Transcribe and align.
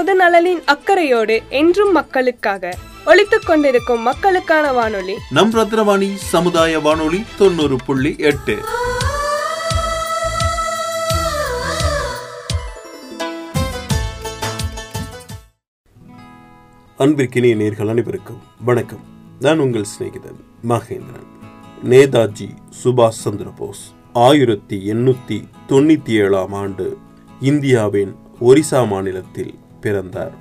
பொது 0.00 0.16
நலனின் 0.16 0.62
அக்கறையோடு 0.64 1.42
என்றும் 1.48 1.92
மக்களுக்காக 1.92 2.76
ஒழித்துக் 3.06 3.42
கொண்டிருக்கும் 3.46 4.00
மக்களுக்கான 4.00 4.72
வானொலி. 4.72 5.14
நம் 5.30 5.52
ரத்னவாணி 5.52 6.14
சமுதாய 6.14 6.78
வானொலி 6.78 7.24
தொண்ணூறு 7.38 7.76
புள்ளி 7.86 8.14
எட்டு. 8.18 8.56
அன்பிற்கினிய 16.98 17.56
நேர்கள் 17.56 17.88
அனைவருக்கும் 17.88 18.42
வணக்கம். 18.64 19.04
நான் 19.40 19.58
உங்கள் 19.58 19.84
சிநேகிதன் 19.98 20.40
மகேந்திரன். 20.68 21.30
நேதாஜி 21.84 22.48
சுபாஷ் 22.84 23.20
சந்திர 23.24 23.50
போஸ் 23.50 23.94
ஆயிரத்தி 24.12 24.92
எண்ணூத்தி 24.92 25.44
தொண்ணூத்தி 25.68 26.10
ஏழாம் 26.10 26.52
ஆண்டு 26.52 26.98
இந்தியாவின் 27.40 28.16
ஒரிசா 28.40 28.86
மாநிலத்தில் 28.88 29.58
பிறந்தார். 29.80 30.34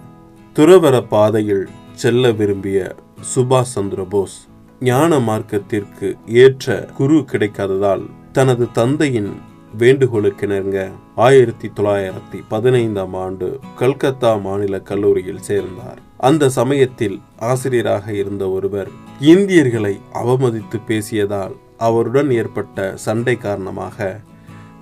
துறவர 0.56 1.08
பாதையில் 1.08 1.66
செல்ல 1.94 2.32
விரும்பிய 2.32 2.96
சுபாஷ் 3.36 3.74
சந்திர 3.76 4.04
போஸ் 4.04 4.38
ஞான 4.80 5.20
மார்க்கத்திற்கு 5.20 6.18
ஏற்ற 6.28 6.88
குரு 6.96 7.26
கிடைக்காததால் 7.32 8.04
தனது 8.32 8.72
தந்தையின் 8.72 9.32
வேண்டுகோளுக்கிணங்க 9.78 10.78
ஆயிரத்தி 11.16 11.68
தொள்ளாயிரத்தி 11.68 12.40
பதினைந்தாம் 12.50 13.14
ஆண்டு 13.14 13.60
கல்கத்தா 13.78 14.36
மாநில 14.36 14.80
கல்லூரியில் 14.80 15.46
சேர்ந்தார். 15.50 16.00
அந்த 16.18 16.50
சமயத்தில் 16.50 17.22
ஆசிரியராக 17.40 18.14
இருந்த 18.14 18.50
ஒருவர் 18.50 18.90
இந்தியர்களை 19.20 20.00
அவமதித்து 20.14 20.80
பேசியதால் 20.88 21.56
அவருடன் 21.78 22.32
ஏற்பட்ட 22.32 22.92
சண்டை 22.96 23.38
காரணமாக 23.38 24.20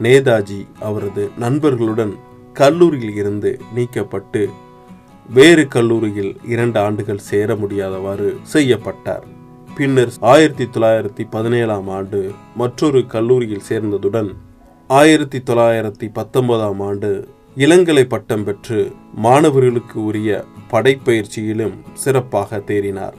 நேதாஜி 0.01 0.61
அவரது 0.79 1.29
நண்பர்களுடன் 1.37 2.13
கல்லூரியில் 2.59 3.15
இருந்து 3.15 3.49
நீக்கப்பட்டு 3.75 4.41
வேறு 5.29 5.67
கல்லூரியில் 5.67 6.31
இரண்டு 6.47 6.79
ஆண்டுகள் 6.79 7.25
சேர 7.29 7.55
முடியாதவாறு 7.55 8.29
செய்யப்பட்டார். 8.53 9.25
பின்னர் 9.77 10.11
ஆயிரத்தி 10.19 10.65
தொள்ளாயிரத்தி 10.65 11.23
பதினேழாம் 11.29 11.89
ஆண்டு 11.89 12.31
மற்றொரு 12.55 13.05
கல்லூரியில் 13.07 13.67
சேர்ந்ததுடன் 13.69 14.29
ஆயிரத்தி 14.87 15.39
தொள்ளாயிரத்தி 15.39 16.07
பத்தொன்பதாம் 16.13 16.79
ஆண்டு 16.79 17.11
இளங்கலை 17.57 18.03
பட்டம் 18.03 18.43
பெற்று 18.43 18.79
மாணவர்களுக்கு 19.13 20.03
உரிய 20.03 20.43
படைப்பயிற்சியிலும் 20.71 21.77
சிறப்பாக 21.93 22.57
தேறினார். 22.57 23.15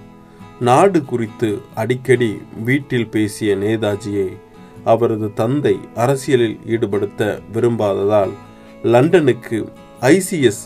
நாடு 0.60 1.04
குறித்து 1.04 1.58
அடிக்கடி 1.74 2.38
வீட்டில் 2.64 3.08
பேசிய 3.08 3.56
நேதாஜியை 3.56 4.28
அவரது 4.84 5.30
தந்தை 5.34 5.78
அரசியலில் 5.94 6.58
ஈடுபடுத்த 6.66 7.40
விரும்பாததால் 7.52 8.34
லண்டனுக்கு 8.82 9.68
ஐசிஎஸ் 10.00 10.62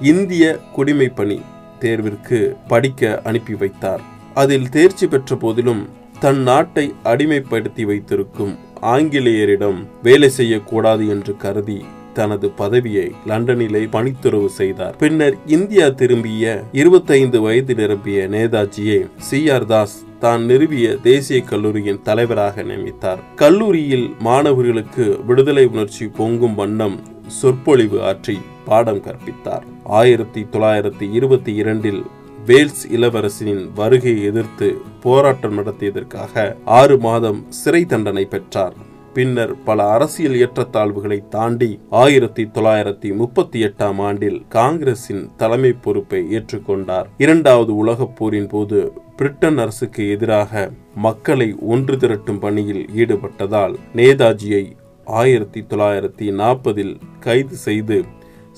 இந்திய 0.00 0.58
குடிமைப்பணி 0.76 1.40
தேர்விற்கு 1.80 2.56
படிக்க 2.68 3.20
அனுப்பி 3.24 3.54
வைத்தார். 3.54 4.00
அதில் 4.34 4.68
தேர்ச்சி 4.68 5.06
பெற்ற 5.06 5.36
போதிலும் 5.36 5.88
தன் 6.20 6.42
நாட்டை 6.42 6.94
அடிமைப்படுத்தி 7.04 7.84
வைத்திருக்கும் 7.84 8.58
ஆங்கிலேயரிடம் 8.82 9.86
வேலை 10.02 10.28
செய்யக்கூடாது 10.28 11.08
என்று 11.08 11.36
கருதி 11.36 11.84
தனது 12.14 12.50
பதவியை 12.50 13.12
லண்டனிலே 13.26 13.82
பணித்துறவு 13.86 14.46
செய்தார். 14.46 14.96
பின்னர் 14.96 15.36
இந்தியா 15.46 15.88
திரும்பிய 15.88 16.62
இருபத்தைந்து 16.72 17.40
வயது 17.40 17.74
நிரம்பிய 17.74 18.28
நேதாஜியை 18.28 19.06
சி 19.16 19.50
ஆர் 19.50 19.66
தாஸ் 19.66 20.04
தான் 20.18 20.44
நிறுவிய 20.44 20.96
தேசிய 21.02 21.40
கல்லூரியின் 21.40 22.02
தலைவராக 22.02 22.62
நியமித்தார். 22.62 23.18
கல்லூரியில் 23.34 24.14
மாணவர்களுக்கு 24.18 25.20
விடுதலை 25.26 25.66
உணர்ச்சி 25.66 26.06
பொங்கும் 26.06 26.54
வண்ணம் 26.54 27.16
சொற்பொழிவு 27.28 27.98
ஆற்றி 28.00 28.36
பாடம் 28.64 29.02
கற்பித்தார். 29.02 29.62
ஆயிரத்தி 29.84 30.46
தொள்ளாயிரத்தி 30.52 31.12
இருபத்தி 31.12 31.54
இரண்டில் 31.54 32.02
வேல்ஸ் 32.46 32.88
இளவரசனின் 32.90 33.72
வருகையை 33.74 34.24
எதிர்த்து 34.24 34.80
போராட்டம் 35.00 35.58
நடத்தியதற்காக 35.58 36.56
ஆறு 36.64 36.98
மாதம் 36.98 37.46
சிறை 37.48 37.86
தண்டனை 37.86 38.24
பெற்றார். 38.24 38.86
பின்னர் 39.14 39.62
பல 39.64 39.90
அரசியல் 39.90 40.32
ஏற்றத்தாழ்வுகளை 40.32 41.28
தாண்டி 41.28 41.80
ஆயிரத்தி 41.90 42.44
தொள்ளாயிரத்தி 42.44 43.14
முப்பத்தி 43.14 43.64
எட்டாம் 43.64 43.98
ஆண்டில் 43.98 44.46
காங்கிரசின் 44.48 45.30
தலைமை 45.36 45.72
பொறுப்பை 45.72 46.26
ஏற்றுக்கொண்டார். 46.38 47.04
இரண்டாவது 47.18 47.76
உலகப் 47.76 48.16
போரின் 48.16 48.46
போது 48.46 48.92
பிரிட்டன் 49.16 49.58
அரசுக்கு 49.58 50.10
எதிராக 50.10 50.70
மக்களை 50.94 51.56
ஒன்று 51.60 51.96
திரட்டும் 51.96 52.38
பணியில் 52.38 52.88
ஈடுபட்டதால் 52.96 53.74
நேதாஜியை 53.94 54.76
ஆயிரத்தி 55.04 55.60
தொள்ளாயிரத்தி 55.60 56.32
நாற்பதில் 56.32 57.00
கைது 57.28 57.56
செய்து 57.66 57.98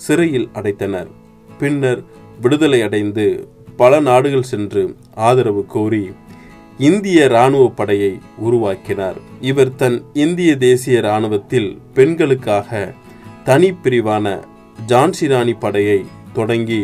சிறையில் 0.04 0.48
அடைத்தனர். 0.58 1.10
பின்னர் 1.58 2.02
விடுதலை 2.42 2.80
அடைந்து 2.88 3.26
பல 3.80 4.00
நாடுகள் 4.08 4.50
சென்று 4.52 4.82
ஆதரவு 5.26 5.62
கோரி 5.74 6.04
இந்திய 6.88 7.24
இராணுவ 7.24 7.64
படையை 7.70 8.12
உருவாக்கினார். 8.46 9.18
இவர் 9.50 9.72
தன் 9.80 9.98
இந்திய 10.24 10.50
தேசிய 10.56 10.98
இராணுவத்தில் 10.98 11.70
பெண்களுக்காக 11.94 12.80
தனிப்பிரிவான 13.44 14.26
ஜான்சி 14.88 15.26
ராணி 15.32 15.54
படையை 15.64 15.98
தொடங்கி 16.32 16.82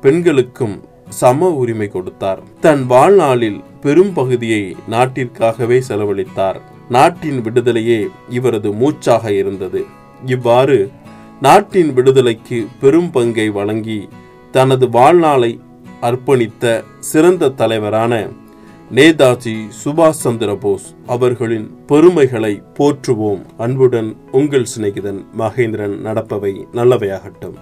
பெண்களுக்கும் 0.00 0.76
சம 1.20 1.48
உரிமை 1.62 1.88
கொடுத்தார். 1.88 2.40
தன் 2.60 2.82
வாழ்நாளில் 2.92 3.60
பெரும் 3.80 4.12
பகுதியை 4.18 4.62
நாட்டிற்காகவே 4.90 5.78
செலவழித்தார். 5.88 6.58
நாட்டின் 6.88 7.40
விடுதலையே 7.44 8.00
இவரது 8.28 8.70
மூச்சாக 8.72 9.24
இருந்தது. 9.32 9.82
இவ்வாறு 10.26 10.78
நாட்டின் 11.44 11.92
விடுதலைக்கு 11.92 12.66
பெரும் 12.80 13.10
பங்கை 13.10 13.48
வழங்கி 13.50 14.08
தனது 14.50 14.88
வாழ்நாளை 14.88 15.60
அர்ப்பணித்த 16.02 16.84
சிறந்த 16.98 17.48
தலைவரான 17.48 18.28
நேதாஜி 18.94 19.54
சுபாஷ் 19.84 20.20
சந்திர 20.24 20.54
போஸ் 20.54 20.86
அவர்களின் 21.06 21.66
பெருமைகளை 21.86 22.62
போற்றுவோம். 22.78 23.42
அன்புடன் 23.58 24.16
உங்கள் 24.32 24.66
சிநேகிதன் 24.76 25.20
மகேந்திரன் 25.38 25.96
நடப்பவை 26.06 26.54
நல்லவையாகட்டும். 26.72 27.58